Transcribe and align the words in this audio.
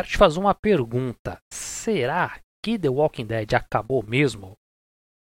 quero 0.00 0.08
te 0.08 0.16
fazer 0.16 0.38
uma 0.38 0.54
pergunta. 0.54 1.38
Será 1.52 2.40
que 2.64 2.78
The 2.78 2.88
Walking 2.88 3.26
Dead 3.26 3.52
acabou 3.52 4.02
mesmo? 4.02 4.54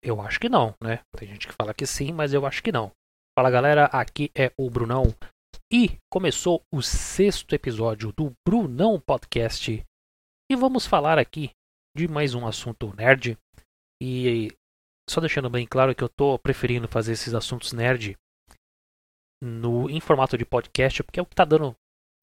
Eu 0.02 0.20
acho 0.20 0.38
que 0.38 0.48
não, 0.48 0.74
né? 0.80 1.00
Tem 1.16 1.28
gente 1.28 1.48
que 1.48 1.54
fala 1.60 1.74
que 1.74 1.84
sim, 1.84 2.12
mas 2.12 2.32
eu 2.32 2.46
acho 2.46 2.62
que 2.62 2.70
não. 2.70 2.92
Fala 3.36 3.50
galera, 3.50 3.86
aqui 3.86 4.30
é 4.36 4.52
o 4.56 4.70
Brunão 4.70 5.14
e 5.72 5.98
começou 6.10 6.62
o 6.72 6.80
sexto 6.80 7.54
episódio 7.54 8.12
do 8.12 8.32
Brunão 8.46 9.00
Podcast 9.00 9.84
e 10.50 10.56
vamos 10.56 10.86
falar 10.86 11.18
aqui 11.18 11.50
de 11.96 12.06
mais 12.06 12.34
um 12.34 12.46
assunto 12.46 12.94
nerd. 12.96 13.36
E 14.00 14.52
só 15.10 15.20
deixando 15.20 15.50
bem 15.50 15.66
claro 15.66 15.94
que 15.94 16.04
eu 16.04 16.08
tô 16.08 16.38
preferindo 16.38 16.86
fazer 16.86 17.12
esses 17.12 17.34
assuntos 17.34 17.72
nerd 17.72 18.16
no 19.42 19.90
em 19.90 20.00
formato 20.00 20.38
de 20.38 20.44
podcast, 20.44 21.02
porque 21.02 21.18
é 21.18 21.22
o 21.22 21.26
que 21.26 21.34
tá 21.34 21.44
dando 21.44 21.74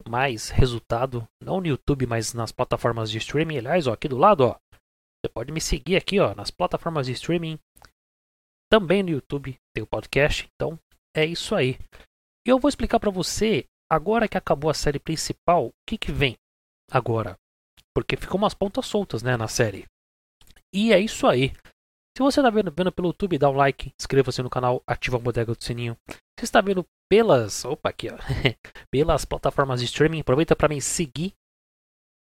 mais 0.07 0.49
resultado, 0.49 1.27
não 1.41 1.59
no 1.59 1.67
YouTube, 1.67 2.05
mas 2.05 2.33
nas 2.33 2.51
plataformas 2.51 3.09
de 3.09 3.17
streaming. 3.17 3.57
Aliás, 3.57 3.87
ó, 3.87 3.93
aqui 3.93 4.07
do 4.07 4.17
lado, 4.17 4.41
ó, 4.41 4.59
você 5.25 5.29
pode 5.33 5.51
me 5.51 5.61
seguir 5.61 5.95
aqui, 5.95 6.19
ó, 6.19 6.35
nas 6.35 6.51
plataformas 6.51 7.07
de 7.07 7.13
streaming. 7.13 7.59
Também 8.71 9.03
no 9.03 9.09
YouTube 9.09 9.55
tem 9.73 9.83
o 9.83 9.87
podcast. 9.87 10.47
Então, 10.55 10.79
é 11.15 11.25
isso 11.25 11.55
aí. 11.55 11.77
E 12.45 12.49
eu 12.49 12.59
vou 12.59 12.69
explicar 12.69 12.99
para 12.99 13.09
você, 13.09 13.65
agora 13.89 14.27
que 14.27 14.37
acabou 14.37 14.69
a 14.69 14.73
série 14.73 14.99
principal, 14.99 15.67
o 15.67 15.73
que 15.87 15.97
que 15.97 16.11
vem 16.11 16.35
agora. 16.91 17.37
Porque 17.95 18.17
ficou 18.17 18.37
umas 18.37 18.53
pontas 18.53 18.85
soltas, 18.85 19.23
né, 19.23 19.37
na 19.37 19.47
série. 19.47 19.85
E 20.73 20.91
é 20.91 20.99
isso 20.99 21.25
aí. 21.25 21.53
Se 22.17 22.23
você 22.23 22.39
está 22.39 22.49
vendo, 22.49 22.71
vendo 22.71 22.93
pelo 22.93 23.09
YouTube, 23.09 23.37
dá 23.37 23.49
um 23.49 23.55
like, 23.57 23.91
inscreva-se 23.99 24.41
no 24.41 24.49
canal, 24.49 24.81
ativa 24.87 25.17
a 25.17 25.19
bodega 25.19 25.53
do 25.53 25.61
sininho. 25.61 25.97
Se 26.39 26.45
está 26.45 26.61
vendo 26.61 26.85
pelas, 27.09 27.65
opa, 27.65 27.89
aqui, 27.89 28.07
ó, 28.09 28.15
pelas 28.89 29.25
plataformas 29.25 29.81
de 29.81 29.85
streaming, 29.85 30.21
aproveita 30.21 30.55
para 30.55 30.69
me 30.69 30.81
seguir. 30.81 31.33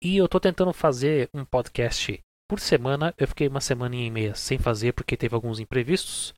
E 0.02 0.16
eu 0.16 0.24
estou 0.24 0.40
tentando 0.40 0.72
fazer 0.72 1.28
um 1.34 1.44
podcast 1.44 2.18
por 2.48 2.60
semana. 2.60 3.14
Eu 3.18 3.28
fiquei 3.28 3.46
uma 3.46 3.60
semana 3.60 3.94
e 3.94 4.10
meia 4.10 4.34
sem 4.34 4.58
fazer 4.58 4.94
porque 4.94 5.18
teve 5.18 5.34
alguns 5.34 5.60
imprevistos. 5.60 6.32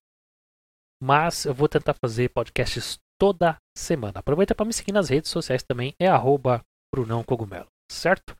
Mas 1.01 1.45
eu 1.45 1.55
vou 1.55 1.69
tentar 1.69 1.95
fazer 1.95 2.31
podcasts 2.31 2.99
toda 3.17 3.59
semana. 3.77 4.19
Aproveita 4.19 4.57
para 4.57 4.67
me 4.67 4.73
seguir 4.73 4.93
nas 4.93 5.09
redes 5.09 5.31
sociais 5.31 5.63
também, 5.63 5.95
é 6.01 6.09
arroba 6.09 6.65
Brunão 6.93 7.23
Cogumelo, 7.23 7.69
certo? 7.91 8.37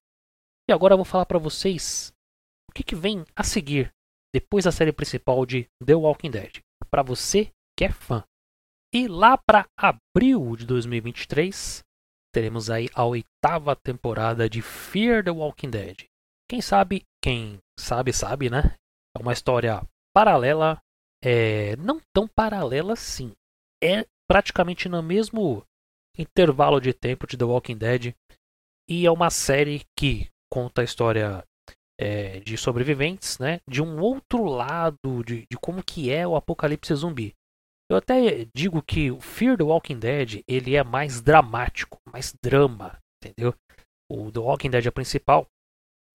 E 0.69 0.73
agora 0.73 0.95
eu 0.95 0.99
vou 0.99 1.05
falar 1.05 1.27
para 1.27 1.39
vocês 1.39 2.13
o 2.69 2.73
que, 2.73 2.83
que 2.83 2.97
vem 2.97 3.25
a 3.37 3.45
seguir 3.45 3.93
depois 4.37 4.67
da 4.67 4.71
série 4.71 4.93
principal 4.93 5.47
de 5.47 5.67
The 5.83 5.95
Walking 5.95 6.31
Dead, 6.31 6.61
para 6.91 7.03
você 7.03 7.51
que 7.75 7.87
é 7.87 7.91
fã. 7.91 8.23
E 8.93 9.09
lá 9.09 9.39
para 9.39 9.65
abril 9.75 10.55
de 10.55 10.67
2023, 10.67 11.83
teremos 12.35 12.69
aí 12.69 12.91
a 12.95 13.03
oitava 13.07 13.75
temporada 13.75 14.47
de 14.47 14.61
Fear 14.61 15.25
the 15.25 15.31
Walking 15.31 15.71
Dead. 15.71 16.05
Quem 16.51 16.61
sabe, 16.61 17.03
quem 17.25 17.59
sabe, 17.81 18.13
sabe, 18.13 18.51
né? 18.51 18.77
É 19.17 19.23
uma 19.23 19.33
história 19.33 19.83
paralela, 20.15 20.83
é, 21.25 21.75
não 21.77 21.99
tão 22.15 22.29
paralela 22.29 22.93
assim. 22.93 23.33
É 23.83 24.05
praticamente 24.29 24.87
no 24.87 25.03
mesmo 25.03 25.65
intervalo 26.19 26.79
de 26.79 26.93
tempo 26.93 27.27
de 27.27 27.39
The 27.39 27.45
Walking 27.47 27.79
Dead. 27.79 28.15
E 28.87 29.07
é 29.07 29.11
uma 29.11 29.31
série 29.31 29.83
que 29.99 30.29
conta 30.53 30.83
a 30.83 30.85
história 30.85 31.43
é, 31.99 32.41
de 32.41 32.57
sobreviventes, 32.57 33.39
né? 33.39 33.61
De 33.69 33.83
um 33.83 34.01
outro 34.01 34.45
lado 34.45 35.25
de, 35.25 35.47
de 35.51 35.57
como 35.59 35.83
que 35.83 36.11
é 36.11 36.27
o 36.27 36.37
apocalipse 36.37 36.95
zumbi. 36.95 37.35
Eu 37.91 37.97
até 37.97 38.47
digo 38.55 38.83
que 38.83 39.11
o 39.11 39.21
Fear 39.21 39.57
the 39.57 39.63
Walking 39.63 39.99
Dead 39.99 40.43
ele 40.49 40.75
é 40.75 40.83
mais 40.83 41.21
dramático, 41.21 41.99
mais 42.13 42.35
drama, 42.43 42.99
entendeu? 43.23 43.55
O 44.11 44.31
The 44.31 44.41
Walking 44.41 44.71
Dead 44.71 44.87
é 44.87 44.91
principal, 44.91 45.47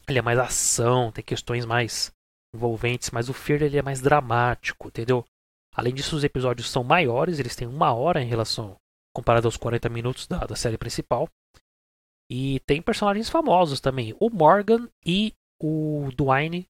ele 0.07 0.19
é 0.19 0.21
mais 0.21 0.37
ação, 0.37 1.11
tem 1.11 1.23
questões 1.23 1.65
mais 1.65 2.11
envolventes, 2.53 3.09
mas 3.11 3.29
o 3.29 3.33
Fear 3.33 3.63
ele 3.63 3.77
é 3.77 3.81
mais 3.81 4.01
dramático, 4.01 4.89
entendeu? 4.89 5.25
Além 5.73 5.93
disso, 5.93 6.15
os 6.15 6.23
episódios 6.23 6.69
são 6.69 6.83
maiores, 6.83 7.39
eles 7.39 7.55
têm 7.55 7.67
uma 7.67 7.93
hora 7.93 8.21
em 8.21 8.27
relação 8.27 8.75
comparado 9.15 9.47
aos 9.47 9.57
40 9.57 9.87
minutos 9.89 10.27
da, 10.27 10.39
da 10.39 10.55
série 10.55 10.77
principal. 10.77 11.29
E 12.29 12.59
tem 12.61 12.81
personagens 12.81 13.29
famosos 13.29 13.79
também, 13.79 14.15
o 14.19 14.29
Morgan 14.29 14.89
e 15.05 15.33
o 15.61 16.09
Dwayne 16.15 16.67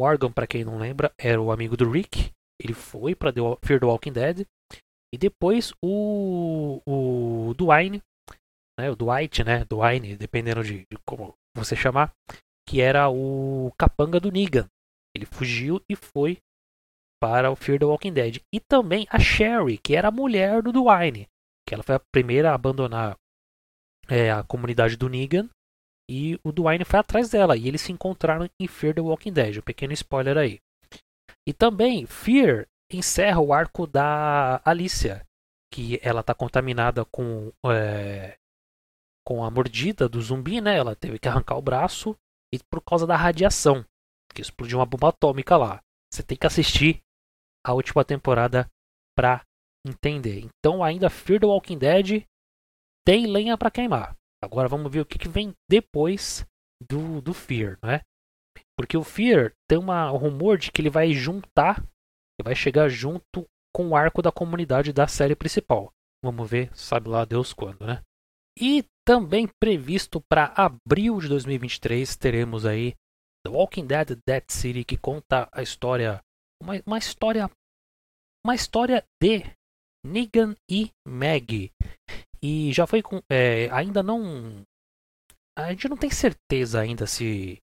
Morgan, 0.00 0.32
para 0.32 0.46
quem 0.46 0.64
não 0.64 0.78
lembra, 0.78 1.12
era 1.18 1.40
o 1.40 1.52
amigo 1.52 1.76
do 1.76 1.90
Rick. 1.90 2.32
Ele 2.60 2.74
foi 2.74 3.14
para 3.14 3.32
Fear 3.64 3.80
the 3.80 3.86
Walking 3.86 4.12
Dead. 4.12 4.46
E 5.12 5.18
depois 5.18 5.72
o, 5.82 6.80
o 6.86 7.54
Dwayne, 7.54 8.02
né, 8.78 8.90
o 8.90 8.96
Dwight, 8.96 9.44
né, 9.44 9.64
Dwayne, 9.64 10.16
dependendo 10.16 10.64
de, 10.64 10.84
de 10.90 10.98
como 11.06 11.34
você 11.56 11.76
chamar, 11.76 12.12
que 12.68 12.80
era 12.80 13.08
o 13.08 13.72
capanga 13.78 14.18
do 14.18 14.32
Negan. 14.32 14.66
Ele 15.14 15.26
fugiu 15.26 15.80
e 15.88 15.94
foi 15.94 16.38
para 17.22 17.50
o 17.50 17.56
Fear 17.56 17.78
the 17.78 17.84
Walking 17.84 18.12
Dead. 18.12 18.42
E 18.52 18.58
também 18.58 19.06
a 19.08 19.20
Sherry, 19.20 19.78
que 19.78 19.94
era 19.94 20.08
a 20.08 20.12
mulher 20.12 20.62
do 20.62 20.72
Dwayne, 20.72 21.28
que 21.66 21.74
ela 21.74 21.84
foi 21.84 21.94
a 21.94 22.02
primeira 22.12 22.50
a 22.50 22.54
abandonar 22.54 23.16
é, 24.08 24.32
a 24.32 24.42
comunidade 24.42 24.96
do 24.96 25.08
Negan 25.08 25.48
e 26.08 26.38
o 26.44 26.52
Dwayne 26.52 26.84
foi 26.84 27.00
atrás 27.00 27.30
dela. 27.30 27.56
E 27.56 27.66
eles 27.66 27.80
se 27.80 27.92
encontraram 27.92 28.48
em 28.60 28.66
Fear 28.66 28.94
the 28.94 29.00
Walking 29.00 29.32
Dead. 29.32 29.58
Um 29.58 29.62
pequeno 29.62 29.92
spoiler 29.92 30.36
aí. 30.36 30.60
E 31.46 31.52
também, 31.52 32.06
Fear 32.06 32.66
encerra 32.90 33.40
o 33.40 33.52
arco 33.52 33.86
da 33.86 34.60
Alicia. 34.64 35.26
Que 35.72 35.98
ela 36.02 36.20
está 36.20 36.34
contaminada 36.34 37.04
com, 37.04 37.52
é, 37.66 38.36
com 39.26 39.42
a 39.44 39.50
mordida 39.50 40.08
do 40.08 40.20
zumbi, 40.20 40.60
né? 40.60 40.76
Ela 40.76 40.94
teve 40.94 41.18
que 41.18 41.28
arrancar 41.28 41.56
o 41.56 41.62
braço. 41.62 42.16
E 42.52 42.58
por 42.70 42.82
causa 42.82 43.06
da 43.06 43.16
radiação. 43.16 43.84
Que 44.32 44.42
explodiu 44.42 44.78
uma 44.78 44.86
bomba 44.86 45.08
atômica 45.08 45.56
lá. 45.56 45.80
Você 46.12 46.22
tem 46.22 46.36
que 46.36 46.46
assistir 46.46 47.00
a 47.64 47.72
última 47.72 48.04
temporada 48.04 48.70
pra 49.16 49.42
entender. 49.86 50.40
Então, 50.40 50.84
ainda 50.84 51.10
Fear 51.10 51.40
the 51.40 51.46
Walking 51.46 51.78
Dead 51.78 52.24
tem 53.04 53.26
lenha 53.26 53.56
para 53.56 53.70
queimar. 53.70 54.16
Agora 54.44 54.68
vamos 54.68 54.90
ver 54.92 55.00
o 55.00 55.06
que, 55.06 55.18
que 55.18 55.28
vem 55.28 55.54
depois 55.68 56.44
do, 56.88 57.20
do 57.20 57.32
Fear, 57.32 57.78
não 57.82 57.90
é? 57.90 58.02
Porque 58.76 58.96
o 58.96 59.04
Fear 59.04 59.52
tem 59.68 59.78
uma, 59.78 60.12
um 60.12 60.16
rumor 60.16 60.58
de 60.58 60.70
que 60.70 60.80
ele 60.80 60.90
vai 60.90 61.12
juntar, 61.12 61.78
ele 62.38 62.44
vai 62.44 62.54
chegar 62.54 62.88
junto 62.88 63.46
com 63.74 63.88
o 63.88 63.96
arco 63.96 64.22
da 64.22 64.30
comunidade 64.30 64.92
da 64.92 65.06
série 65.06 65.34
principal. 65.34 65.92
Vamos 66.24 66.48
ver, 66.48 66.74
sabe 66.76 67.08
lá 67.08 67.24
Deus 67.24 67.52
quando, 67.52 67.86
né? 67.86 68.02
E 68.58 68.84
também 69.04 69.48
previsto 69.60 70.20
para 70.20 70.54
abril 70.56 71.20
de 71.20 71.28
2023 71.28 72.16
teremos 72.16 72.64
aí 72.64 72.94
The 73.44 73.50
Walking 73.50 73.86
Dead 73.86 74.18
Dead 74.26 74.44
City 74.48 74.84
que 74.84 74.96
conta 74.96 75.48
a 75.52 75.62
história 75.62 76.20
uma, 76.62 76.80
uma 76.86 76.98
história 76.98 77.50
uma 78.44 78.54
história 78.54 79.04
de 79.20 79.44
Negan 80.06 80.54
e 80.70 80.90
Maggie 81.06 81.72
e 82.46 82.74
já 82.74 82.86
foi 82.86 83.00
com. 83.00 83.22
É, 83.26 83.70
ainda 83.70 84.02
não. 84.02 84.66
A 85.58 85.70
gente 85.70 85.88
não 85.88 85.96
tem 85.96 86.10
certeza 86.10 86.78
ainda 86.78 87.06
se. 87.06 87.58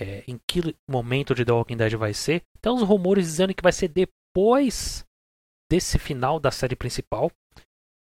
É, 0.00 0.24
em 0.26 0.40
que 0.48 0.74
momento 0.88 1.34
de 1.34 1.44
The 1.44 1.52
Walking 1.52 1.76
Dead 1.76 1.92
vai 1.94 2.14
ser. 2.14 2.42
Tem 2.58 2.72
uns 2.72 2.80
rumores 2.80 3.26
dizendo 3.26 3.54
que 3.54 3.62
vai 3.62 3.72
ser 3.72 3.88
depois 3.88 5.04
desse 5.70 5.98
final 5.98 6.40
da 6.40 6.50
série 6.50 6.74
principal. 6.74 7.30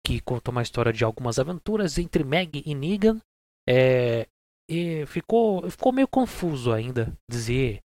Que 0.06 0.22
conta 0.22 0.52
uma 0.52 0.62
história 0.62 0.94
de 0.94 1.04
algumas 1.04 1.40
aventuras 1.40 1.98
entre 1.98 2.24
Meg 2.24 2.62
e 2.64 2.76
Negan. 2.76 3.20
É, 3.68 4.28
e 4.70 5.08
ficou, 5.08 5.68
ficou 5.72 5.92
meio 5.92 6.08
confuso 6.08 6.72
ainda 6.72 7.12
dizer 7.28 7.80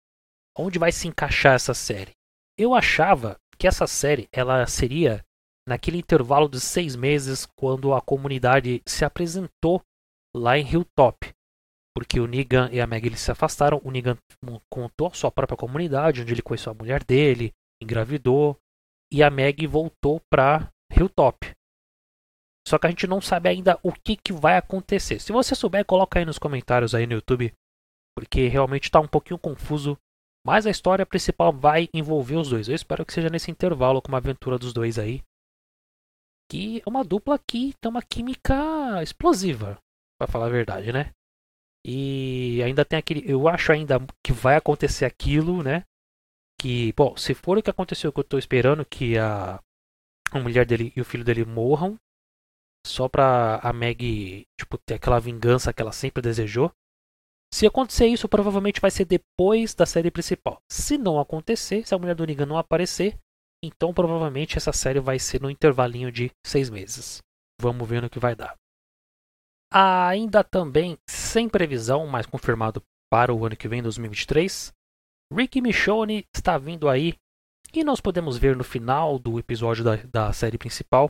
onde 0.57 0.77
vai 0.77 0.91
se 0.91 1.07
encaixar 1.07 1.55
essa 1.55 1.73
série. 1.73 2.11
Eu 2.57 2.75
achava 2.75 3.39
que 3.57 3.65
essa 3.65 3.87
série 3.87 4.27
ela 4.29 4.67
seria 4.67 5.23
naquele 5.67 5.97
intervalo 5.97 6.49
de 6.49 6.59
seis 6.59 6.95
meses 6.95 7.45
quando 7.57 7.93
a 7.93 8.01
comunidade 8.01 8.81
se 8.85 9.05
apresentou 9.05 9.81
lá 10.35 10.57
em 10.57 10.67
Hilltop. 10.67 11.31
Porque 11.95 12.19
o 12.19 12.27
Negan 12.27 12.69
e 12.71 12.81
a 12.81 12.87
Meg 12.87 13.15
se 13.15 13.31
afastaram. 13.31 13.79
O 13.83 13.91
Negan 13.91 14.17
contou 14.69 15.07
a 15.07 15.13
sua 15.13 15.31
própria 15.31 15.57
comunidade, 15.57 16.21
onde 16.21 16.33
ele 16.33 16.41
conheceu 16.41 16.71
a 16.71 16.75
mulher 16.75 17.03
dele, 17.03 17.53
engravidou. 17.81 18.57
E 19.11 19.21
a 19.21 19.29
Meg 19.29 19.65
voltou 19.67 20.19
para 20.29 20.71
Hilltop. 20.91 21.51
Só 22.67 22.79
que 22.79 22.87
a 22.87 22.89
gente 22.89 23.05
não 23.05 23.21
sabe 23.21 23.49
ainda 23.49 23.77
o 23.83 23.91
que, 23.91 24.15
que 24.15 24.33
vai 24.33 24.57
acontecer. 24.57 25.19
Se 25.19 25.31
você 25.31 25.53
souber, 25.53 25.85
coloca 25.85 26.17
aí 26.17 26.25
nos 26.25 26.39
comentários 26.39 26.95
aí 26.95 27.05
no 27.05 27.13
YouTube. 27.13 27.53
Porque 28.17 28.47
realmente 28.47 28.85
está 28.85 28.99
um 28.99 29.07
pouquinho 29.07 29.37
confuso. 29.37 29.97
Mas 30.45 30.65
a 30.65 30.71
história 30.71 31.05
principal 31.05 31.53
vai 31.53 31.89
envolver 31.93 32.37
os 32.37 32.49
dois. 32.49 32.67
Eu 32.67 32.75
espero 32.75 33.05
que 33.05 33.13
seja 33.13 33.29
nesse 33.29 33.51
intervalo 33.51 34.01
com 34.01 34.09
uma 34.09 34.17
aventura 34.17 34.57
dos 34.57 34.73
dois 34.73 34.97
aí 34.97 35.21
é 36.85 36.89
uma 36.89 37.03
dupla 37.03 37.39
que 37.39 37.73
tem 37.81 37.89
uma 37.89 38.01
química 38.01 39.01
explosiva, 39.01 39.77
para 40.19 40.31
falar 40.31 40.47
a 40.47 40.49
verdade, 40.49 40.91
né? 40.91 41.11
E 41.85 42.61
ainda 42.63 42.85
tem 42.85 42.97
aquele, 42.97 43.29
eu 43.29 43.47
acho 43.47 43.71
ainda 43.71 43.99
que 44.25 44.31
vai 44.31 44.55
acontecer 44.55 45.05
aquilo, 45.05 45.61
né? 45.61 45.83
Que, 46.59 46.93
bom, 46.93 47.17
se 47.17 47.33
for 47.33 47.57
o 47.57 47.63
que 47.63 47.69
aconteceu 47.69 48.13
que 48.13 48.19
eu 48.19 48.23
tô 48.23 48.37
esperando 48.37 48.85
que 48.85 49.17
a, 49.17 49.59
a 50.31 50.39
mulher 50.39 50.65
dele 50.65 50.93
e 50.95 51.01
o 51.01 51.05
filho 51.05 51.23
dele 51.23 51.43
morram, 51.43 51.97
só 52.85 53.09
pra 53.09 53.57
a 53.57 53.73
Meg, 53.73 54.45
tipo, 54.59 54.77
ter 54.77 54.95
aquela 54.95 55.19
vingança 55.19 55.73
que 55.73 55.81
ela 55.81 55.91
sempre 55.91 56.21
desejou. 56.21 56.71
Se 57.53 57.67
acontecer 57.67 58.07
isso, 58.07 58.27
provavelmente 58.27 58.81
vai 58.81 58.89
ser 58.89 59.05
depois 59.05 59.75
da 59.75 59.85
série 59.85 60.09
principal. 60.09 60.57
Se 60.71 60.97
não 60.97 61.19
acontecer, 61.19 61.85
se 61.85 61.93
a 61.93 61.99
mulher 61.99 62.15
do 62.15 62.25
Negan 62.25 62.45
não 62.45 62.57
aparecer, 62.57 63.17
então 63.63 63.93
provavelmente 63.93 64.57
essa 64.57 64.73
série 64.73 64.99
vai 64.99 65.17
ser 65.17 65.41
no 65.41 65.49
intervalinho 65.49 66.11
de 66.11 66.29
seis 66.45 66.69
meses. 66.69 67.19
Vamos 67.61 67.87
ver 67.87 68.01
no 68.01 68.09
que 68.09 68.19
vai 68.19 68.35
dar. 68.35 68.55
Ainda 69.71 70.43
também, 70.43 70.97
sem 71.09 71.47
previsão, 71.47 72.05
mas 72.05 72.25
confirmado 72.25 72.83
para 73.09 73.33
o 73.33 73.45
ano 73.45 73.55
que 73.55 73.67
vem, 73.67 73.81
2023, 73.81 74.73
Rick 75.31 75.61
Michonne 75.61 76.25
está 76.35 76.57
vindo 76.57 76.89
aí 76.89 77.15
e 77.73 77.83
nós 77.83 78.01
podemos 78.01 78.37
ver 78.37 78.55
no 78.55 78.63
final 78.63 79.17
do 79.17 79.39
episódio 79.39 79.83
da, 79.83 79.95
da 79.95 80.33
série 80.33 80.57
principal 80.57 81.09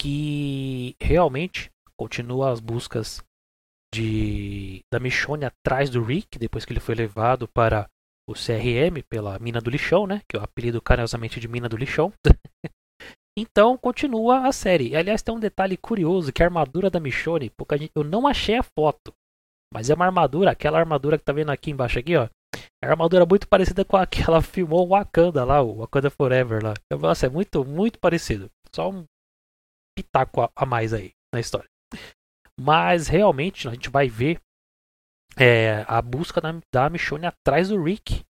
que 0.00 0.94
realmente 1.00 1.70
continua 1.96 2.52
as 2.52 2.60
buscas 2.60 3.22
de 3.94 4.80
da 4.92 5.00
Michonne 5.00 5.44
atrás 5.44 5.90
do 5.90 6.02
Rick 6.02 6.38
depois 6.38 6.64
que 6.64 6.72
ele 6.72 6.80
foi 6.80 6.94
levado 6.94 7.48
para 7.48 7.88
o 8.32 8.34
CRM 8.34 9.02
pela 9.08 9.38
Mina 9.38 9.60
do 9.60 9.70
Lixão, 9.70 10.06
né? 10.06 10.22
Que 10.28 10.36
é 10.36 10.40
o 10.40 10.42
apelido 10.42 10.80
carinhosamente 10.80 11.38
de 11.38 11.48
Mina 11.48 11.68
do 11.68 11.76
Lixão. 11.76 12.12
então 13.38 13.76
continua 13.76 14.46
a 14.46 14.52
série. 14.52 14.96
Aliás, 14.96 15.22
tem 15.22 15.34
um 15.34 15.40
detalhe 15.40 15.76
curioso 15.76 16.32
que 16.32 16.42
a 16.42 16.46
armadura 16.46 16.90
da 16.90 17.00
Michonne, 17.00 17.52
gente, 17.78 17.92
eu 17.94 18.04
não 18.04 18.26
achei 18.26 18.56
a 18.56 18.62
foto, 18.62 19.12
mas 19.72 19.88
é 19.90 19.94
uma 19.94 20.06
armadura, 20.06 20.50
aquela 20.50 20.78
armadura 20.78 21.18
que 21.18 21.24
tá 21.24 21.32
vendo 21.32 21.50
aqui 21.50 21.70
embaixo 21.70 21.98
aqui, 21.98 22.16
ó. 22.16 22.28
É 22.82 22.86
uma 22.86 22.92
armadura 22.92 23.24
muito 23.24 23.48
parecida 23.48 23.84
com 23.84 23.96
a 23.96 24.06
que 24.06 24.22
filmou 24.42 24.86
o 24.86 24.90
Wakanda 24.90 25.44
lá, 25.44 25.62
o 25.62 25.78
Wakanda 25.78 26.10
Forever 26.10 26.62
lá. 26.62 26.74
Nossa, 26.98 27.26
é 27.26 27.28
muito, 27.28 27.64
muito 27.64 27.98
parecido. 27.98 28.50
Só 28.74 28.90
um 28.90 29.04
pitaco 29.96 30.50
a 30.54 30.66
mais 30.66 30.92
aí 30.92 31.12
na 31.32 31.40
história. 31.40 31.68
Mas 32.60 33.08
realmente 33.08 33.68
a 33.68 33.72
gente 33.72 33.88
vai 33.88 34.08
ver 34.08 34.40
é, 35.36 35.84
a 35.88 36.00
busca 36.02 36.40
da, 36.40 36.52
da 36.72 36.90
Michonne 36.90 37.26
atrás 37.26 37.68
do 37.68 37.82
Rick 37.82 38.24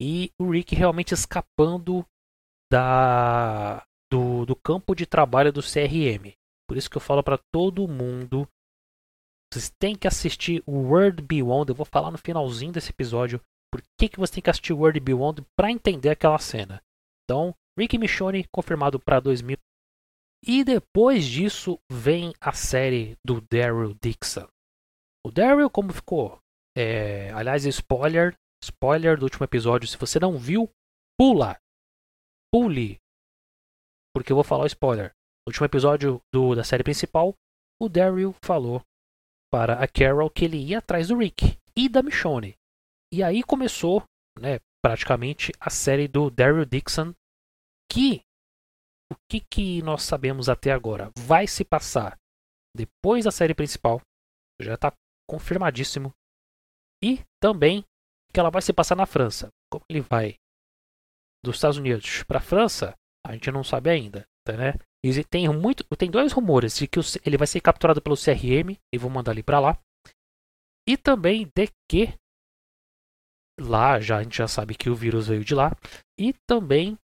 e 0.00 0.32
o 0.38 0.50
Rick 0.50 0.74
realmente 0.74 1.12
escapando 1.12 2.04
da, 2.70 3.84
do, 4.10 4.46
do 4.46 4.56
campo 4.56 4.94
de 4.94 5.06
trabalho 5.06 5.52
do 5.52 5.60
CRM. 5.62 6.32
Por 6.68 6.76
isso 6.76 6.88
que 6.88 6.96
eu 6.96 7.00
falo 7.00 7.22
para 7.22 7.38
todo 7.52 7.88
mundo 7.88 8.48
vocês 9.52 9.68
têm 9.80 9.96
que 9.96 10.06
assistir 10.06 10.62
o 10.64 10.72
World 10.72 11.22
Beyond. 11.22 11.70
Eu 11.70 11.74
vou 11.74 11.84
falar 11.84 12.10
no 12.10 12.18
finalzinho 12.18 12.72
desse 12.72 12.90
episódio 12.90 13.40
por 13.72 13.82
que, 13.98 14.08
que 14.08 14.18
você 14.18 14.34
tem 14.34 14.42
que 14.42 14.50
assistir 14.50 14.72
World 14.72 15.00
Beyond 15.00 15.44
para 15.56 15.70
entender 15.70 16.08
aquela 16.08 16.38
cena. 16.38 16.80
Então, 17.24 17.54
Rick 17.78 17.98
Michonne 17.98 18.46
confirmado 18.52 19.00
para 19.00 19.18
2000. 19.18 19.56
E 20.46 20.64
depois 20.64 21.26
disso 21.26 21.78
vem 21.90 22.32
a 22.40 22.52
série 22.52 23.16
do 23.24 23.40
Daryl 23.40 23.94
Dixon. 24.00 24.46
O 25.26 25.30
Daryl, 25.30 25.70
como 25.70 25.92
ficou? 25.92 26.40
É, 26.76 27.30
aliás, 27.32 27.64
spoiler, 27.64 28.34
spoiler 28.64 29.18
do 29.18 29.24
último 29.24 29.44
episódio. 29.44 29.88
Se 29.88 29.96
você 29.96 30.18
não 30.18 30.38
viu, 30.38 30.70
pula, 31.18 31.58
pule, 32.52 32.98
porque 34.14 34.32
eu 34.32 34.36
vou 34.36 34.44
falar 34.44 34.64
o 34.64 34.66
spoiler. 34.66 35.10
No 35.46 35.50
último 35.50 35.66
episódio 35.66 36.20
do, 36.32 36.54
da 36.54 36.64
série 36.64 36.84
principal, 36.84 37.34
o 37.80 37.88
Daryl 37.88 38.34
falou 38.44 38.82
para 39.52 39.82
a 39.82 39.88
Carol 39.88 40.30
que 40.30 40.44
ele 40.44 40.58
ia 40.58 40.78
atrás 40.78 41.08
do 41.08 41.18
Rick 41.18 41.58
e 41.76 41.88
da 41.88 42.02
Michonne. 42.02 42.56
E 43.12 43.22
aí 43.22 43.42
começou, 43.42 44.04
né, 44.38 44.60
praticamente 44.82 45.52
a 45.58 45.70
série 45.70 46.06
do 46.06 46.30
Daryl 46.30 46.64
Dixon, 46.64 47.14
que 47.90 48.22
o 49.12 49.16
que, 49.28 49.40
que 49.40 49.82
nós 49.82 50.04
sabemos 50.04 50.48
até 50.48 50.70
agora 50.70 51.10
vai 51.18 51.46
se 51.46 51.64
passar 51.64 52.16
depois 52.76 53.24
da 53.24 53.32
série 53.32 53.54
principal, 53.54 54.00
já 54.60 54.74
está 54.74 54.92
confirmadíssimo, 55.30 56.12
e 57.02 57.24
também 57.40 57.84
que 58.32 58.40
ela 58.40 58.50
vai 58.50 58.60
se 58.60 58.72
passar 58.72 58.96
na 58.96 59.06
França. 59.06 59.48
Como 59.70 59.84
ele 59.88 60.00
vai 60.00 60.34
dos 61.44 61.54
Estados 61.54 61.78
Unidos 61.78 62.24
para 62.24 62.38
a 62.38 62.42
França, 62.42 62.94
a 63.24 63.32
gente 63.32 63.50
não 63.52 63.62
sabe 63.62 63.90
ainda, 63.90 64.26
tá, 64.44 64.56
né? 64.56 64.74
E 65.04 65.24
tem 65.24 65.48
muito, 65.48 65.84
tem 65.96 66.10
dois 66.10 66.32
rumores 66.32 66.76
de 66.76 66.88
que 66.88 66.98
ele 67.24 67.38
vai 67.38 67.46
ser 67.46 67.60
capturado 67.60 68.02
pelo 68.02 68.16
CRM 68.16 68.76
e 68.92 68.98
vão 68.98 69.08
mandar 69.08 69.32
ele 69.32 69.42
para 69.42 69.60
lá, 69.60 69.78
e 70.88 70.96
também 70.96 71.48
de 71.54 71.68
que 71.88 72.12
lá 73.60 74.00
já 74.00 74.18
a 74.18 74.22
gente 74.22 74.36
já 74.36 74.48
sabe 74.48 74.74
que 74.74 74.90
o 74.90 74.96
vírus 74.96 75.28
veio 75.28 75.44
de 75.44 75.54
lá 75.54 75.70
e 76.18 76.32
também 76.46 76.98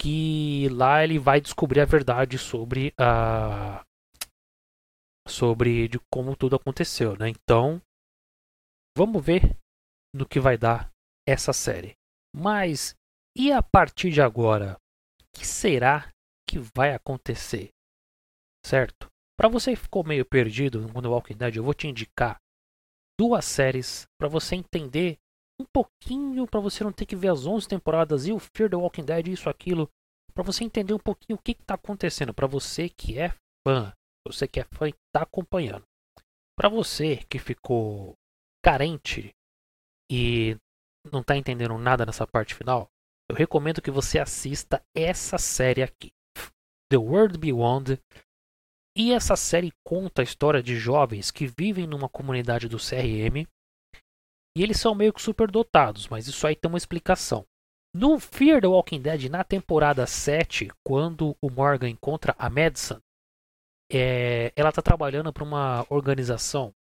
que 0.00 0.68
lá 0.70 1.02
ele 1.02 1.18
vai 1.18 1.40
descobrir 1.40 1.80
a 1.80 1.84
verdade 1.84 2.38
sobre 2.38 2.94
a 2.96 3.84
sobre 5.28 5.88
de 5.88 5.98
como 6.12 6.36
tudo 6.36 6.56
aconteceu, 6.56 7.16
né? 7.16 7.28
Então, 7.28 7.80
vamos 8.96 9.24
ver 9.24 9.56
no 10.14 10.26
que 10.26 10.40
vai 10.40 10.56
dar 10.56 10.90
essa 11.26 11.52
série. 11.52 11.94
Mas 12.34 12.94
e 13.36 13.52
a 13.52 13.62
partir 13.62 14.10
de 14.10 14.20
agora, 14.20 14.76
o 15.20 15.24
que 15.32 15.46
será 15.46 16.08
que 16.48 16.58
vai 16.74 16.94
acontecer? 16.94 17.70
Certo? 18.66 19.08
Para 19.38 19.48
você 19.48 19.70
que 19.70 19.82
ficou 19.82 20.02
meio 20.02 20.24
perdido 20.24 20.80
no 20.80 21.10
Walking 21.10 21.36
Dead, 21.36 21.56
eu 21.56 21.62
vou 21.62 21.74
te 21.74 21.86
indicar 21.86 22.40
duas 23.18 23.44
séries 23.44 24.06
para 24.18 24.28
você 24.28 24.56
entender 24.56 25.18
um 25.60 25.64
pouquinho 25.64 26.46
para 26.46 26.60
você 26.60 26.82
não 26.82 26.92
ter 26.92 27.06
que 27.06 27.16
ver 27.16 27.28
as 27.28 27.46
11 27.46 27.68
temporadas 27.68 28.26
e 28.26 28.32
o 28.32 28.38
Fear 28.38 28.70
the 28.70 28.76
Walking 28.76 29.04
Dead, 29.04 29.28
isso, 29.28 29.48
aquilo, 29.48 29.88
para 30.32 30.42
você 30.42 30.64
entender 30.64 30.94
um 30.94 30.98
pouquinho 30.98 31.36
o 31.36 31.42
que 31.42 31.52
está 31.52 31.74
acontecendo, 31.74 32.32
para 32.32 32.46
você 32.46 32.88
que 32.88 33.18
é 33.18 33.34
fã, 33.66 33.92
você 34.28 34.46
que 34.46 34.60
é 34.60 34.64
fã 34.64 34.88
e 34.88 34.90
está 34.90 35.22
acompanhando. 35.22 35.84
Para 36.56 36.68
você 36.68 37.16
que 37.28 37.38
ficou 37.38 38.14
carente 38.64 39.34
e 40.10 40.56
não 41.10 41.20
está 41.20 41.36
entendendo 41.36 41.76
nada 41.78 42.04
nessa 42.04 42.26
parte 42.26 42.54
final, 42.54 42.88
eu 43.30 43.36
recomendo 43.36 43.82
que 43.82 43.90
você 43.90 44.18
assista 44.18 44.82
essa 44.94 45.38
série 45.38 45.82
aqui, 45.82 46.10
The 46.90 46.96
World 46.96 47.38
Beyond. 47.38 48.00
E 48.96 49.12
essa 49.12 49.36
série 49.36 49.72
conta 49.86 50.22
a 50.22 50.24
história 50.24 50.62
de 50.62 50.76
jovens 50.76 51.30
que 51.30 51.46
vivem 51.46 51.86
numa 51.86 52.08
comunidade 52.08 52.68
do 52.68 52.78
CRM 52.78 53.46
e 54.56 54.62
eles 54.62 54.80
são 54.80 54.92
meio 54.94 55.12
que 55.12 55.22
superdotados, 55.22 56.08
mas 56.08 56.26
isso 56.26 56.44
aí 56.44 56.56
tem 56.56 56.68
uma 56.68 56.78
explicação. 56.78 57.46
No 57.94 58.18
Fear 58.18 58.60
the 58.60 58.66
Walking 58.66 59.00
Dead, 59.00 59.30
na 59.30 59.44
temporada 59.44 60.04
7, 60.06 60.68
quando 60.84 61.36
o 61.40 61.48
Morgan 61.48 61.88
encontra 61.88 62.34
a 62.36 62.50
Madison, 62.50 63.00
é, 63.90 64.52
ela 64.56 64.68
está 64.70 64.82
trabalhando 64.82 65.32
para 65.32 65.44
uma 65.44 65.86
organização 65.88 66.72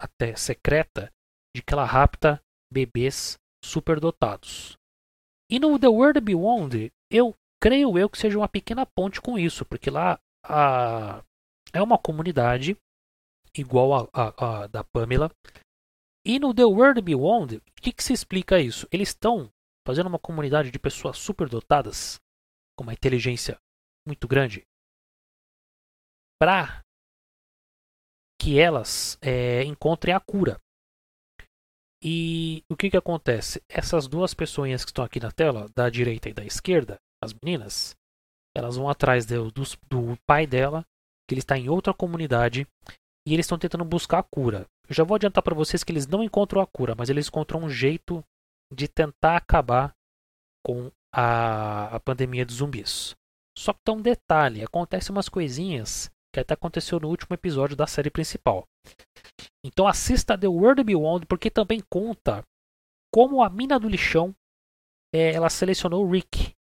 até 0.00 0.34
secreta 0.36 1.12
de 1.54 1.62
que 1.62 1.72
ela 1.72 1.84
rapta 1.84 2.40
bebês 2.72 3.38
superdotados. 3.64 4.76
E 5.50 5.58
no 5.58 5.78
The 5.78 5.88
World 5.88 6.20
Beyond, 6.20 6.90
eu 7.10 7.34
creio 7.62 7.98
eu 7.98 8.08
que 8.08 8.18
seja 8.18 8.38
uma 8.38 8.48
pequena 8.48 8.86
ponte 8.86 9.20
com 9.20 9.38
isso, 9.38 9.64
porque 9.64 9.90
lá 9.90 10.18
a, 10.44 11.22
é 11.72 11.82
uma 11.82 11.98
comunidade 11.98 12.76
igual 13.56 14.10
a, 14.12 14.62
a, 14.62 14.66
da 14.66 14.82
Pamela, 14.82 15.30
e 16.24 16.38
no 16.38 16.54
The 16.54 16.64
World 16.64 17.00
Beyond, 17.02 17.56
o 17.56 17.82
que, 17.82 17.92
que 17.92 18.02
se 18.02 18.12
explica 18.12 18.60
isso? 18.60 18.86
Eles 18.90 19.08
estão 19.08 19.50
fazendo 19.86 20.06
uma 20.06 20.18
comunidade 20.18 20.70
de 20.70 20.78
pessoas 20.78 21.18
superdotadas, 21.18 22.20
com 22.76 22.84
uma 22.84 22.92
inteligência 22.92 23.58
muito 24.06 24.26
grande, 24.26 24.64
para 26.42 26.82
que 28.36 28.58
elas 28.58 29.16
é, 29.22 29.62
encontrem 29.62 30.12
a 30.12 30.18
cura. 30.18 30.58
E 32.02 32.64
o 32.68 32.76
que, 32.76 32.90
que 32.90 32.96
acontece? 32.96 33.62
Essas 33.68 34.08
duas 34.08 34.34
pessoas 34.34 34.84
que 34.84 34.90
estão 34.90 35.04
aqui 35.04 35.20
na 35.20 35.30
tela, 35.30 35.70
da 35.72 35.88
direita 35.88 36.28
e 36.28 36.34
da 36.34 36.44
esquerda, 36.44 36.98
as 37.22 37.32
meninas, 37.32 37.94
elas 38.56 38.74
vão 38.74 38.88
atrás 38.88 39.24
do, 39.24 39.52
do, 39.52 39.62
do 39.88 40.18
pai 40.26 40.44
dela, 40.44 40.84
que 41.28 41.34
ele 41.34 41.38
está 41.38 41.56
em 41.56 41.68
outra 41.68 41.94
comunidade, 41.94 42.66
e 43.24 43.32
eles 43.32 43.46
estão 43.46 43.56
tentando 43.56 43.84
buscar 43.84 44.18
a 44.18 44.24
cura. 44.24 44.66
Eu 44.88 44.96
já 44.96 45.04
vou 45.04 45.14
adiantar 45.14 45.44
para 45.44 45.54
vocês 45.54 45.84
que 45.84 45.92
eles 45.92 46.08
não 46.08 46.24
encontram 46.24 46.60
a 46.60 46.66
cura, 46.66 46.96
mas 46.98 47.08
eles 47.08 47.28
encontram 47.28 47.60
um 47.60 47.70
jeito 47.70 48.20
de 48.74 48.88
tentar 48.88 49.36
acabar 49.36 49.94
com 50.66 50.90
a, 51.14 51.94
a 51.94 52.00
pandemia 52.00 52.44
de 52.44 52.52
zumbis. 52.52 53.14
Só 53.56 53.72
que 53.72 53.78
tem 53.84 53.94
um 53.94 54.02
detalhe: 54.02 54.64
acontece 54.64 55.12
umas 55.12 55.28
coisinhas 55.28 56.10
que 56.32 56.40
até 56.40 56.54
aconteceu 56.54 56.98
no 56.98 57.08
último 57.08 57.34
episódio 57.34 57.76
da 57.76 57.86
série 57.86 58.10
principal. 58.10 58.66
Então 59.64 59.86
assista 59.86 60.38
The 60.38 60.48
World 60.48 60.82
Beyond, 60.82 61.26
porque 61.26 61.50
também 61.50 61.80
conta 61.90 62.42
como 63.12 63.42
a 63.42 63.50
mina 63.50 63.78
do 63.78 63.88
lixão 63.88 64.34
é, 65.14 65.32
ela 65.32 65.50
selecionou 65.50 66.04
o 66.04 66.10
Rick, 66.10 66.54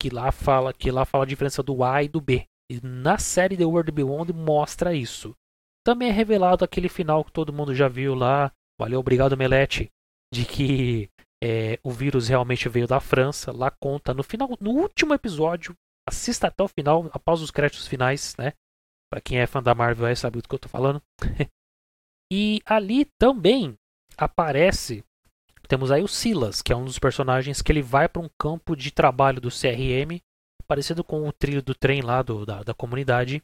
que 0.00 0.08
lá 0.08 0.32
fala 0.32 0.72
que 0.72 0.90
lá 0.90 1.04
fala 1.04 1.24
a 1.24 1.26
diferença 1.26 1.62
do 1.62 1.84
A 1.84 2.02
e 2.02 2.08
do 2.08 2.20
B. 2.20 2.46
E 2.70 2.80
na 2.82 3.18
série 3.18 3.56
The 3.56 3.64
World 3.64 3.92
Beyond 3.92 4.32
mostra 4.32 4.94
isso. 4.94 5.36
Também 5.84 6.08
é 6.08 6.12
revelado 6.12 6.64
aquele 6.64 6.88
final 6.88 7.22
que 7.22 7.32
todo 7.32 7.52
mundo 7.52 7.74
já 7.74 7.88
viu 7.88 8.14
lá. 8.14 8.50
Valeu, 8.80 9.00
obrigado, 9.00 9.36
Melete. 9.36 9.90
De 10.32 10.46
que 10.46 11.10
é, 11.42 11.78
o 11.82 11.90
vírus 11.90 12.28
realmente 12.28 12.68
veio 12.70 12.86
da 12.86 13.00
França. 13.00 13.52
Lá 13.52 13.70
conta 13.70 14.14
no 14.14 14.22
final, 14.22 14.48
no 14.58 14.70
último 14.70 15.12
episódio. 15.12 15.76
Assista 16.08 16.48
até 16.48 16.62
o 16.62 16.68
final, 16.68 17.10
após 17.12 17.40
os 17.40 17.50
créditos 17.50 17.86
finais, 17.86 18.36
né? 18.36 18.52
Pra 19.10 19.20
quem 19.20 19.38
é 19.38 19.46
fã 19.46 19.62
da 19.62 19.74
Marvel 19.74 20.06
aí 20.06 20.16
sabe 20.16 20.40
do 20.40 20.48
que 20.48 20.54
eu 20.54 20.58
tô 20.58 20.68
falando. 20.68 21.02
E 22.32 22.62
ali 22.64 23.04
também 23.18 23.78
aparece 24.16 25.04
temos 25.68 25.90
aí 25.90 26.02
o 26.02 26.08
Silas, 26.08 26.60
que 26.60 26.72
é 26.72 26.76
um 26.76 26.84
dos 26.84 26.98
personagens 26.98 27.62
que 27.62 27.72
ele 27.72 27.82
vai 27.82 28.08
para 28.08 28.22
um 28.22 28.28
campo 28.38 28.76
de 28.76 28.90
trabalho 28.90 29.40
do 29.40 29.48
CRM, 29.48 30.20
parecido 30.66 31.02
com 31.02 31.26
o 31.26 31.32
trilho 31.32 31.62
do 31.62 31.74
trem 31.74 32.02
lá 32.02 32.22
do, 32.22 32.44
da, 32.44 32.62
da 32.62 32.74
comunidade, 32.74 33.42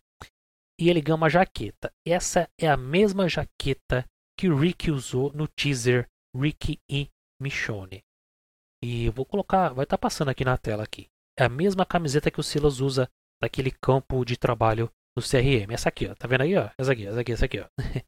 e 0.78 0.88
ele 0.88 1.00
ganha 1.00 1.16
uma 1.16 1.30
jaqueta. 1.30 1.92
Essa 2.06 2.48
é 2.58 2.68
a 2.68 2.76
mesma 2.76 3.28
jaqueta 3.28 4.04
que 4.38 4.48
o 4.48 4.56
Rick 4.56 4.90
usou 4.90 5.32
no 5.32 5.48
teaser 5.48 6.08
Rick 6.36 6.78
e 6.90 7.08
Michonne. 7.40 8.02
E 8.82 9.06
eu 9.06 9.12
vou 9.12 9.26
colocar, 9.26 9.70
vai 9.70 9.84
estar 9.84 9.96
tá 9.96 10.00
passando 10.00 10.28
aqui 10.28 10.44
na 10.44 10.56
tela 10.56 10.82
aqui. 10.82 11.08
É 11.40 11.44
a 11.44 11.48
mesma 11.48 11.86
camiseta 11.86 12.30
que 12.30 12.38
o 12.38 12.42
Silas 12.42 12.80
usa 12.80 13.08
naquele 13.42 13.70
campo 13.70 14.26
de 14.26 14.36
trabalho 14.36 14.92
do 15.16 15.24
CRM. 15.24 15.72
Essa 15.72 15.88
aqui, 15.88 16.06
ó. 16.06 16.14
Tá 16.14 16.28
vendo 16.28 16.42
aí, 16.42 16.54
ó? 16.54 16.68
Essa 16.76 16.92
aqui, 16.92 17.06
essa 17.06 17.20
aqui, 17.22 17.32
essa 17.32 17.44
aqui, 17.46 17.60
ó. 17.60 17.68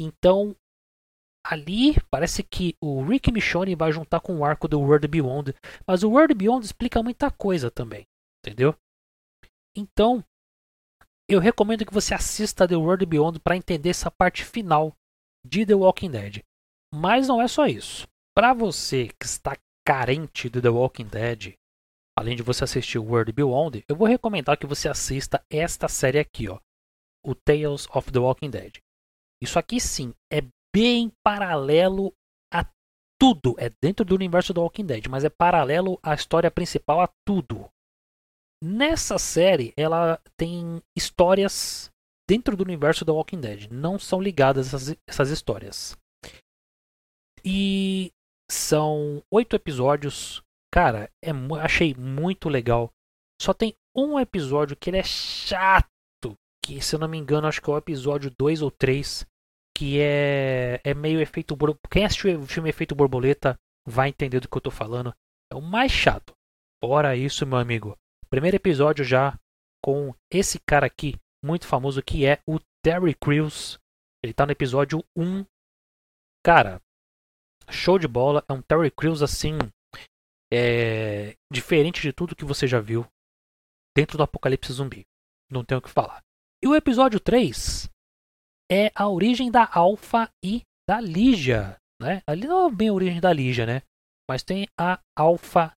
então, 0.00 0.56
ali 1.46 1.94
parece 2.10 2.42
que 2.42 2.74
o 2.82 3.04
Rick 3.04 3.30
Michonne 3.30 3.74
vai 3.74 3.92
juntar 3.92 4.20
com 4.20 4.38
o 4.38 4.44
arco 4.46 4.66
do 4.66 4.80
World 4.80 5.06
Beyond, 5.06 5.54
mas 5.86 6.02
o 6.02 6.10
World 6.10 6.32
Beyond 6.32 6.64
explica 6.64 7.02
muita 7.02 7.30
coisa 7.30 7.70
também, 7.70 8.06
entendeu? 8.42 8.74
Então, 9.76 10.24
eu 11.28 11.40
recomendo 11.40 11.84
que 11.84 11.92
você 11.92 12.14
assista 12.14 12.66
The 12.66 12.76
World 12.76 13.04
Beyond 13.04 13.40
para 13.40 13.58
entender 13.58 13.90
essa 13.90 14.10
parte 14.10 14.42
final 14.42 14.96
de 15.46 15.66
The 15.66 15.74
Walking 15.74 16.12
Dead. 16.12 16.42
Mas 16.94 17.28
não 17.28 17.42
é 17.42 17.46
só 17.46 17.66
isso. 17.66 18.08
Para 18.34 18.54
você 18.54 19.08
que 19.20 19.26
está 19.26 19.54
carente 19.86 20.48
de 20.48 20.62
The 20.62 20.70
Walking 20.70 21.08
Dead, 21.08 21.58
além 22.16 22.36
de 22.36 22.42
você 22.42 22.64
assistir 22.64 22.98
World 22.98 23.32
Beyond, 23.32 23.84
eu 23.88 23.96
vou 23.96 24.06
recomendar 24.06 24.58
que 24.58 24.66
você 24.66 24.88
assista 24.88 25.44
esta 25.50 25.88
série 25.88 26.18
aqui, 26.18 26.48
ó, 26.48 26.58
o 27.24 27.34
Tales 27.34 27.88
of 27.94 28.12
the 28.12 28.18
Walking 28.18 28.50
Dead. 28.50 28.78
Isso 29.42 29.58
aqui 29.58 29.80
sim 29.80 30.14
é 30.32 30.42
bem 30.74 31.12
paralelo 31.24 32.12
a 32.52 32.64
tudo. 33.20 33.54
É 33.58 33.70
dentro 33.82 34.04
do 34.04 34.14
universo 34.14 34.52
do 34.52 34.60
Walking 34.60 34.86
Dead, 34.86 35.06
mas 35.08 35.24
é 35.24 35.30
paralelo 35.30 35.98
à 36.02 36.14
história 36.14 36.50
principal 36.50 37.00
a 37.00 37.08
tudo. 37.26 37.68
Nessa 38.62 39.18
série, 39.18 39.74
ela 39.76 40.20
tem 40.38 40.82
histórias 40.96 41.90
dentro 42.28 42.56
do 42.56 42.64
universo 42.64 43.04
do 43.04 43.14
Walking 43.14 43.40
Dead. 43.40 43.70
Não 43.70 43.98
são 43.98 44.20
ligadas 44.20 44.68
essas, 44.68 44.96
essas 45.06 45.30
histórias. 45.30 45.96
E 47.44 48.10
são 48.50 49.22
oito 49.30 49.54
episódios. 49.54 50.42
Cara, 50.74 51.08
é, 51.22 51.30
achei 51.62 51.94
muito 51.94 52.48
legal. 52.48 52.92
Só 53.40 53.54
tem 53.54 53.76
um 53.94 54.18
episódio 54.18 54.76
que 54.76 54.90
ele 54.90 54.96
é 54.96 55.04
chato. 55.04 55.86
Que, 56.60 56.80
se 56.80 56.96
eu 56.96 56.98
não 56.98 57.06
me 57.06 57.16
engano, 57.16 57.46
acho 57.46 57.62
que 57.62 57.70
é 57.70 57.72
o 57.72 57.78
episódio 57.78 58.34
2 58.36 58.60
ou 58.60 58.72
3 58.72 59.24
que 59.76 60.00
é, 60.00 60.80
é 60.82 60.94
meio 60.94 61.20
efeito 61.20 61.56
Quem 61.90 62.04
assistiu 62.04 62.40
o 62.40 62.46
filme 62.46 62.70
Efeito 62.70 62.94
Borboleta 62.94 63.56
vai 63.86 64.08
entender 64.08 64.40
do 64.40 64.48
que 64.48 64.56
eu 64.56 64.60
tô 64.60 64.70
falando. 64.70 65.14
É 65.52 65.54
o 65.54 65.60
mais 65.60 65.92
chato. 65.92 66.32
Fora 66.82 67.16
isso, 67.16 67.46
meu 67.46 67.58
amigo. 67.58 67.96
Primeiro 68.28 68.56
episódio 68.56 69.04
já 69.04 69.38
com 69.82 70.12
esse 70.30 70.58
cara 70.60 70.86
aqui, 70.86 71.14
muito 71.44 71.66
famoso, 71.66 72.02
que 72.02 72.26
é 72.26 72.40
o 72.48 72.58
Terry 72.82 73.14
Crews. 73.14 73.78
Ele 74.24 74.32
tá 74.32 74.46
no 74.46 74.52
episódio 74.52 75.04
1. 75.16 75.44
Cara, 76.44 76.80
show 77.68 77.98
de 77.98 78.08
bola. 78.08 78.44
É 78.48 78.52
um 78.52 78.62
Terry 78.62 78.90
Crews 78.90 79.22
assim. 79.22 79.58
É, 80.56 81.34
diferente 81.52 82.00
de 82.00 82.12
tudo 82.12 82.36
que 82.36 82.44
você 82.44 82.64
já 82.64 82.80
viu 82.80 83.04
dentro 83.96 84.16
do 84.16 84.22
Apocalipse 84.22 84.72
Zumbi. 84.72 85.04
Não 85.50 85.64
tenho 85.64 85.80
o 85.80 85.82
que 85.82 85.90
falar. 85.90 86.22
E 86.62 86.68
o 86.68 86.76
episódio 86.76 87.18
3 87.18 87.90
é 88.70 88.92
a 88.94 89.08
origem 89.08 89.50
da 89.50 89.68
Alpha 89.68 90.30
e 90.44 90.62
da 90.88 91.00
Lígia. 91.00 91.76
Né? 92.00 92.22
Ali 92.24 92.46
não 92.46 92.68
é 92.68 92.70
bem 92.70 92.88
a 92.88 92.92
origem 92.92 93.20
da 93.20 93.32
Lígia, 93.32 93.66
né? 93.66 93.82
Mas 94.30 94.44
tem 94.44 94.68
a 94.78 95.00
Alpha 95.18 95.72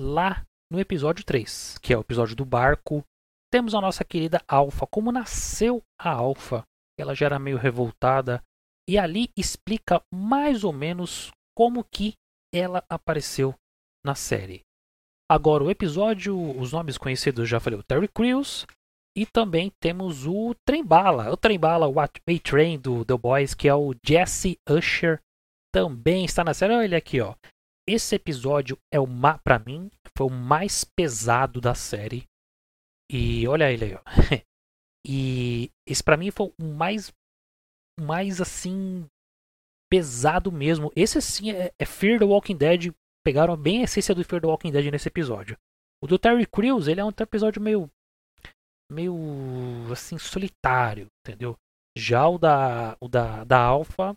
lá 0.00 0.46
no 0.70 0.78
episódio 0.78 1.24
3, 1.24 1.78
que 1.78 1.92
é 1.92 1.96
o 1.96 2.02
episódio 2.02 2.36
do 2.36 2.44
barco. 2.44 3.04
Temos 3.52 3.74
a 3.74 3.80
nossa 3.80 4.04
querida 4.04 4.40
Alpha, 4.46 4.86
como 4.86 5.10
nasceu 5.10 5.82
a 5.98 6.10
Alpha. 6.10 6.64
Ela 6.96 7.16
já 7.16 7.26
era 7.26 7.38
meio 7.40 7.58
revoltada. 7.58 8.42
E 8.88 8.96
ali 8.96 9.28
explica 9.36 10.00
mais 10.14 10.62
ou 10.62 10.72
menos 10.72 11.32
como 11.52 11.84
que 11.84 12.14
ela 12.54 12.84
apareceu 12.88 13.54
na 14.04 14.14
série. 14.14 14.62
Agora, 15.30 15.64
o 15.64 15.70
episódio, 15.70 16.36
os 16.58 16.72
nomes 16.72 16.98
conhecidos, 16.98 17.48
já 17.48 17.60
falei, 17.60 17.78
o 17.78 17.84
Terry 17.84 18.08
Crews, 18.08 18.66
e 19.16 19.26
também 19.26 19.70
temos 19.80 20.26
o 20.26 20.54
Trembala, 20.66 21.30
o 21.30 21.36
Trembala, 21.36 21.86
o 21.86 22.00
A-Train 22.00 22.78
do 22.78 23.04
The 23.04 23.16
Boys, 23.16 23.54
que 23.54 23.68
é 23.68 23.74
o 23.74 23.94
Jesse 24.04 24.58
Usher, 24.68 25.20
também 25.72 26.24
está 26.24 26.42
na 26.42 26.54
série. 26.54 26.74
Olha 26.74 26.84
ele 26.84 26.96
aqui, 26.96 27.20
ó. 27.20 27.34
Esse 27.88 28.14
episódio 28.14 28.78
é 28.92 29.00
o 29.00 29.06
para 29.42 29.58
mim 29.58 29.90
foi 30.16 30.26
o 30.26 30.30
mais 30.30 30.84
pesado 30.84 31.60
da 31.60 31.74
série. 31.74 32.24
E 33.10 33.46
olha 33.48 33.72
ele 33.72 33.84
aí, 33.86 33.94
ó. 33.94 34.02
e 35.06 35.70
esse 35.88 36.02
para 36.02 36.16
mim 36.16 36.30
foi 36.30 36.52
o 36.60 36.64
mais 36.64 37.12
mais 37.98 38.40
assim 38.40 39.06
pesado 39.90 40.52
mesmo. 40.52 40.92
Esse 40.94 41.20
sim 41.20 41.50
é, 41.50 41.72
é 41.78 41.84
Fear 41.84 42.18
the 42.18 42.24
Walking 42.24 42.56
Dead. 42.56 42.94
Pegaram 43.24 43.56
bem 43.56 43.80
a 43.80 43.84
essência 43.84 44.14
do 44.14 44.24
Fear 44.24 44.40
the 44.40 44.48
Walking 44.48 44.70
Dead 44.70 44.90
nesse 44.90 45.08
episódio. 45.08 45.56
O 46.02 46.06
do 46.06 46.18
Terry 46.18 46.46
Crews, 46.46 46.88
ele 46.88 47.00
é 47.00 47.04
um 47.04 47.10
episódio 47.10 47.60
meio 47.60 47.90
meio 48.90 49.14
assim 49.92 50.18
solitário, 50.18 51.06
entendeu? 51.24 51.56
Já 51.96 52.26
o 52.26 52.38
da 52.38 52.96
o 53.00 53.08
da, 53.08 53.44
da 53.44 53.60
Alpha 53.60 54.16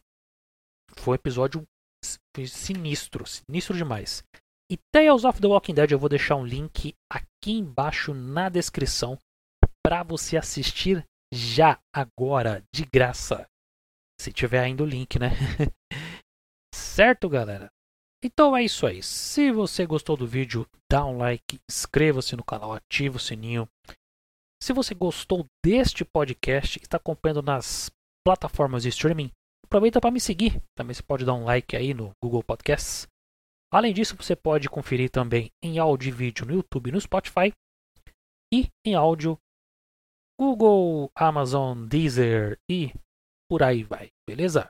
foi 0.98 1.13
um 1.13 1.15
episódio 1.15 1.63
sinistro, 2.48 3.25
sinistro 3.25 3.75
demais. 3.75 4.24
E 4.72 4.77
Tales 4.91 5.24
of 5.24 5.39
the 5.39 5.48
Walking 5.48 5.74
Dead 5.74 5.91
eu 5.91 6.00
vou 6.00 6.10
deixar 6.10 6.36
um 6.36 6.45
link 6.45 6.95
aqui 7.12 7.51
embaixo 7.51 8.13
na 8.13 8.50
descrição 8.50 9.19
para 9.86 10.01
você 10.03 10.38
assistir 10.38 11.05
já 11.33 11.79
agora 11.93 12.63
de 12.74 12.86
graça. 12.86 13.48
Se 14.19 14.31
tiver 14.31 14.60
ainda 14.60 14.83
o 14.83 14.86
link, 14.86 15.19
né? 15.19 15.29
certo, 16.74 17.27
galera? 17.27 17.73
Então 18.24 18.56
é 18.56 18.63
isso 18.63 18.88
aí. 18.88 19.03
Se 19.03 19.51
você 19.51 19.86
gostou 19.86 20.15
do 20.15 20.25
vídeo, 20.25 20.65
dá 20.89 21.06
um 21.06 21.18
like, 21.18 21.60
inscreva-se 21.70 22.38
no 22.38 22.44
canal, 22.44 22.72
ativa 22.72 23.18
o 23.18 23.20
sininho. 23.20 23.68
Se 24.62 24.72
você 24.72 24.96
gostou 24.96 25.46
deste 25.62 26.06
podcast 26.06 26.80
e 26.80 26.84
está 26.84 26.96
acompanhando 26.96 27.42
nas 27.42 27.92
plataformas 28.25 28.84
de 28.84 28.89
streaming, 28.89 29.30
aproveita 29.65 30.00
para 30.00 30.10
me 30.10 30.22
seguir. 30.22 30.62
Também 30.74 30.94
você 30.94 31.03
pode 31.03 31.25
dar 31.25 31.34
um 31.34 31.44
like 31.44 31.75
aí 31.75 31.94
no 31.94 32.12
Google 32.24 32.42
Podcasts. 32.42 33.06
Além 33.70 33.94
disso, 33.94 34.15
você 34.15 34.38
pode 34.38 34.70
conferir 34.70 35.10
também 35.10 35.51
em 35.62 35.77
áudio 35.80 36.08
e 36.08 36.12
vídeo 36.12 36.46
no 36.46 36.53
YouTube 36.53 36.88
e 36.88 36.92
no 36.94 37.01
Spotify. 37.01 37.51
E 38.53 38.70
em 38.86 38.96
áudio, 38.96 39.38
Google, 40.39 41.12
Amazon, 41.13 41.86
Deezer 41.88 42.58
e 42.70 42.94
por 43.50 43.63
aí 43.63 43.84
vai, 43.84 44.08
beleza? 44.25 44.70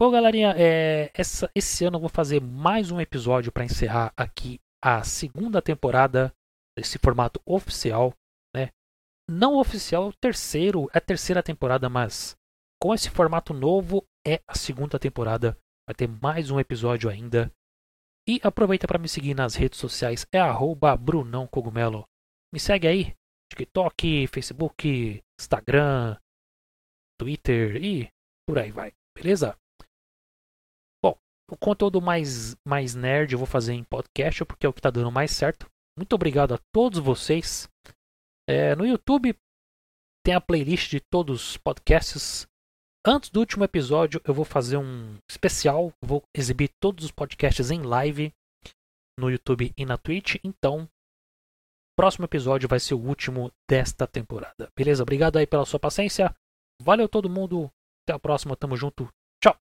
Bom, 0.00 0.10
galerinha, 0.10 0.54
é, 0.56 1.10
essa, 1.14 1.50
esse 1.54 1.84
ano 1.84 1.96
eu 1.96 2.00
vou 2.00 2.10
fazer 2.10 2.40
mais 2.40 2.90
um 2.90 3.00
episódio 3.00 3.50
para 3.50 3.64
encerrar 3.64 4.12
aqui 4.16 4.60
a 4.82 5.02
segunda 5.02 5.62
temporada 5.62 6.32
desse 6.76 6.98
formato 6.98 7.40
oficial 7.46 8.12
não 9.28 9.56
oficial 9.56 10.04
é 10.04 10.08
o 10.08 10.12
terceiro, 10.12 10.88
é 10.94 10.98
a 10.98 11.00
terceira 11.00 11.42
temporada, 11.42 11.88
mas 11.88 12.36
com 12.80 12.94
esse 12.94 13.10
formato 13.10 13.52
novo 13.52 14.06
é 14.24 14.40
a 14.46 14.54
segunda 14.54 14.98
temporada. 14.98 15.58
Vai 15.88 15.94
ter 15.96 16.08
mais 16.08 16.50
um 16.50 16.60
episódio 16.60 17.10
ainda. 17.10 17.52
E 18.28 18.40
aproveita 18.42 18.86
para 18.86 18.98
me 18.98 19.08
seguir 19.08 19.34
nas 19.34 19.54
redes 19.54 19.78
sociais, 19.78 20.26
é 20.32 20.38
arroba 20.38 20.96
Brunão 20.96 21.46
Cogumelo. 21.46 22.04
Me 22.52 22.60
segue 22.60 22.86
aí, 22.86 23.14
TikTok, 23.52 24.26
Facebook, 24.28 25.22
Instagram, 25.40 26.16
Twitter 27.18 27.82
e 27.82 28.08
por 28.48 28.58
aí 28.58 28.70
vai, 28.70 28.92
beleza? 29.16 29.56
O 31.50 31.56
conteúdo 31.56 32.00
mais, 32.00 32.56
mais 32.66 32.94
nerd 32.94 33.32
eu 33.32 33.38
vou 33.38 33.46
fazer 33.46 33.72
em 33.72 33.84
podcast 33.84 34.44
porque 34.44 34.66
é 34.66 34.68
o 34.68 34.72
que 34.72 34.80
está 34.80 34.90
dando 34.90 35.12
mais 35.12 35.30
certo. 35.30 35.66
Muito 35.96 36.12
obrigado 36.14 36.54
a 36.54 36.58
todos 36.72 36.98
vocês 36.98 37.68
é, 38.48 38.76
no 38.76 38.86
YouTube 38.86 39.36
tem 40.24 40.34
a 40.34 40.40
playlist 40.40 40.90
de 40.90 41.00
todos 41.00 41.50
os 41.50 41.56
podcasts. 41.56 42.46
Antes 43.04 43.30
do 43.30 43.40
último 43.40 43.64
episódio, 43.64 44.20
eu 44.24 44.34
vou 44.34 44.44
fazer 44.44 44.76
um 44.76 45.16
especial. 45.30 45.92
Vou 46.04 46.22
exibir 46.34 46.70
todos 46.80 47.04
os 47.04 47.10
podcasts 47.10 47.70
em 47.70 47.82
live 47.82 48.32
no 49.18 49.30
YouTube 49.30 49.72
e 49.76 49.84
na 49.84 49.96
Twitch. 49.96 50.36
Então, 50.44 50.88
próximo 51.96 52.24
episódio 52.24 52.68
vai 52.68 52.80
ser 52.80 52.94
o 52.94 53.00
último 53.00 53.52
desta 53.68 54.06
temporada. 54.06 54.68
Beleza? 54.76 55.02
Obrigado 55.02 55.36
aí 55.36 55.46
pela 55.46 55.64
sua 55.64 55.78
paciência. 55.78 56.34
Valeu 56.82 57.08
todo 57.08 57.30
mundo. 57.30 57.70
Até 58.04 58.14
a 58.14 58.18
próxima. 58.18 58.56
Tamo 58.56 58.76
junto. 58.76 59.08